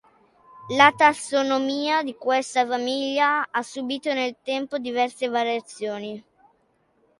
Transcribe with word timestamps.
La 0.69 0.91
tassonomia 0.97 2.01
di 2.01 2.15
questa 2.15 2.65
famiglia 2.65 3.49
ha 3.51 3.61
subito 3.61 4.11
nel 4.13 4.35
tempo 4.41 4.79
diverse 4.79 5.27
variazioni. 5.27 6.23